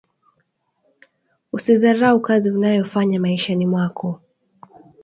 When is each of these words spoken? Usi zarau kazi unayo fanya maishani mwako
Usi 1.55 1.77
zarau 1.77 2.21
kazi 2.21 2.51
unayo 2.51 2.83
fanya 2.85 3.19
maishani 3.19 3.65
mwako 3.65 4.21